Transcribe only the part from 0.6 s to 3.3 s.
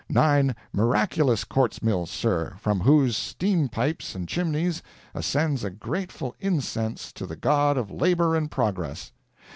miraculous quartz mills, sir, from whose